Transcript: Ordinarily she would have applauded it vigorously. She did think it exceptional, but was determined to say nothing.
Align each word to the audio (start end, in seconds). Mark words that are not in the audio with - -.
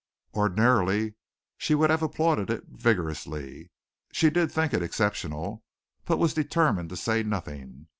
Ordinarily 0.33 1.13
she 1.59 1.75
would 1.75 1.91
have 1.91 2.01
applauded 2.01 2.49
it 2.49 2.63
vigorously. 2.65 3.69
She 4.11 4.31
did 4.31 4.51
think 4.51 4.73
it 4.73 4.81
exceptional, 4.81 5.63
but 6.05 6.17
was 6.17 6.33
determined 6.33 6.89
to 6.89 6.97
say 6.97 7.21
nothing. 7.21 7.85